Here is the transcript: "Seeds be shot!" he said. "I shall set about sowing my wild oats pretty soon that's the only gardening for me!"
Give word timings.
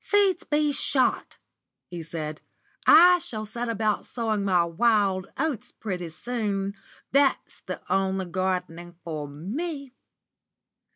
"Seeds 0.03 0.43
be 0.45 0.71
shot!" 0.71 1.37
he 1.91 2.01
said. 2.01 2.41
"I 2.87 3.19
shall 3.19 3.45
set 3.45 3.69
about 3.69 4.07
sowing 4.07 4.43
my 4.43 4.63
wild 4.63 5.27
oats 5.37 5.71
pretty 5.71 6.09
soon 6.09 6.73
that's 7.11 7.61
the 7.61 7.83
only 7.87 8.25
gardening 8.25 8.95
for 9.03 9.27
me!" 9.27 9.93